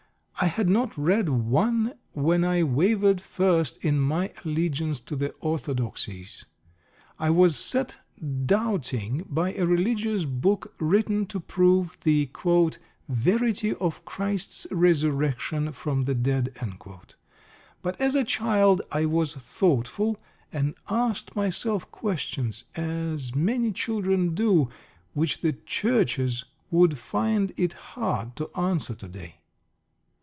I 0.41 0.45
had 0.47 0.67
not 0.69 0.97
read 0.97 1.29
one 1.29 1.93
when 2.13 2.43
I 2.43 2.63
wavered 2.63 3.21
first 3.21 3.77
in 3.85 3.99
my 3.99 4.33
allegiance 4.43 4.99
to 5.01 5.15
the 5.15 5.29
orthodoxies. 5.39 6.45
I 7.19 7.29
was 7.29 7.55
set 7.55 7.97
doubting 8.47 9.23
by 9.29 9.53
a 9.53 9.67
religious 9.67 10.25
book 10.25 10.73
written 10.79 11.27
to 11.27 11.39
prove 11.39 11.95
the 12.01 12.27
"Verity 13.07 13.75
of 13.75 14.03
Christ's 14.03 14.65
Resurrection 14.71 15.73
from 15.73 16.05
the 16.05 16.15
Dead." 16.15 16.57
But 17.83 18.01
as 18.01 18.15
a 18.15 18.23
child 18.23 18.81
I 18.91 19.05
was 19.05 19.35
thoughtful, 19.35 20.17
and 20.51 20.73
asked 20.89 21.35
myself 21.35 21.91
questions, 21.91 22.63
as 22.75 23.35
many 23.35 23.71
children 23.71 24.33
do, 24.33 24.69
which 25.13 25.41
the 25.41 25.53
Churches 25.67 26.45
would 26.71 26.97
find 26.97 27.53
it 27.57 27.73
hard 27.73 28.35
to 28.37 28.49
answer 28.57 28.95
to 28.95 29.07
day. 29.07 29.35